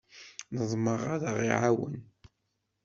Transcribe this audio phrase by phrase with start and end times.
[0.55, 1.97] Neḍmeɛ ad aɣ-iɛawen.